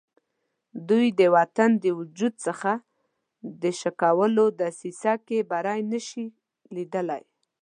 دوی 0.89 1.07
د 1.19 1.21
وطن 1.35 1.71
د 1.83 1.85
وجود 1.99 2.33
څخه 2.45 2.71
د 3.61 3.63
شکولو 3.81 4.45
دسیسه 4.61 5.13
کې 5.27 5.37
بری 5.51 5.81
نه 5.91 5.99
شي 6.07 6.25
لیدلای. 6.75 7.23